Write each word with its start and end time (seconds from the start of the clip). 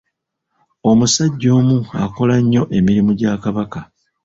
Omusajja 0.89 1.49
omu 1.59 1.77
akola 2.03 2.35
nnyo 2.43 2.63
emirimu 2.77 3.11
gya 3.19 3.33
Kabaka. 3.43 3.81